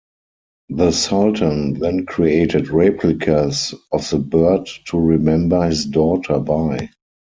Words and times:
The 0.69 0.89
Sultan 0.93 1.77
then 1.77 2.07
created 2.07 2.69
replicas 2.69 3.75
of 3.91 4.09
the 4.09 4.17
bird 4.17 4.67
to 4.87 4.97
remember 4.99 5.63
his 5.67 5.85
daughter 5.85 6.39
by. 6.39 6.89